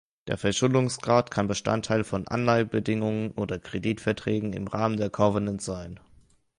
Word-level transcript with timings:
Der 0.25 0.39
Verschuldungsgrad 0.39 1.29
kann 1.29 1.45
Bestandteil 1.47 2.03
von 2.03 2.27
Anleihebedingungen 2.27 3.33
oder 3.33 3.59
Kreditverträgen 3.59 4.51
im 4.51 4.65
Rahmen 4.65 4.97
der 4.97 5.11
Covenants 5.11 5.63
sein. 5.63 5.99